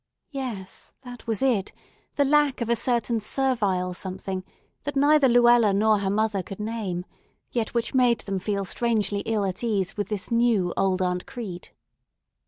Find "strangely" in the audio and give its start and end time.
8.65-9.19